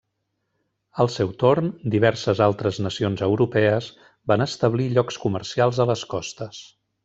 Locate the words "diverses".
1.97-2.41